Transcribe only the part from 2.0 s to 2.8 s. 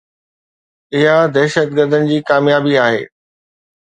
جي ڪاميابي